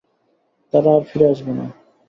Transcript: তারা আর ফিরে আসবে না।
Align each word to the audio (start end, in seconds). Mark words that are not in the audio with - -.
তারা 0.73 0.89
আর 0.95 1.03
ফিরে 1.09 1.25
আসবে 1.33 1.53
না। 1.59 1.65